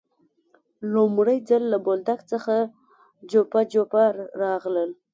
لومړی 0.93 1.37
ځل 1.49 1.63
له 1.73 1.77
بولدک 1.85 2.19
څخه 2.31 2.55
جوپه 3.31 3.61
جوپه 3.73 4.03
راغلل. 4.41 4.89